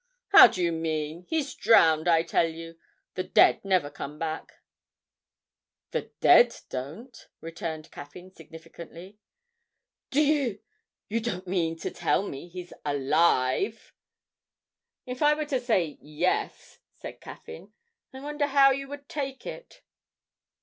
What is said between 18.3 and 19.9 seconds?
how you would take it.'